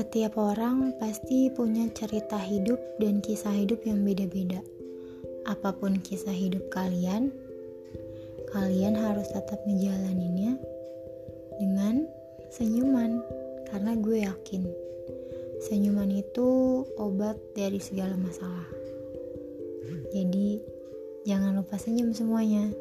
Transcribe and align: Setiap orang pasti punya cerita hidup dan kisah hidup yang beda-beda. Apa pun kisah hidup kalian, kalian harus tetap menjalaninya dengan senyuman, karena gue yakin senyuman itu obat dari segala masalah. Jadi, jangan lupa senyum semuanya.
Setiap 0.00 0.40
orang 0.40 0.96
pasti 0.96 1.52
punya 1.52 1.84
cerita 1.92 2.40
hidup 2.40 2.80
dan 2.96 3.20
kisah 3.20 3.52
hidup 3.52 3.84
yang 3.84 4.00
beda-beda. 4.00 4.64
Apa 5.44 5.76
pun 5.76 6.00
kisah 6.00 6.32
hidup 6.32 6.72
kalian, 6.72 7.28
kalian 8.48 8.96
harus 8.96 9.28
tetap 9.28 9.60
menjalaninya 9.68 10.56
dengan 11.60 12.08
senyuman, 12.48 13.20
karena 13.68 13.92
gue 14.00 14.24
yakin 14.24 14.64
senyuman 15.68 16.08
itu 16.16 16.80
obat 16.96 17.36
dari 17.52 17.76
segala 17.76 18.16
masalah. 18.16 18.72
Jadi, 20.16 20.64
jangan 21.28 21.60
lupa 21.60 21.76
senyum 21.76 22.16
semuanya. 22.16 22.72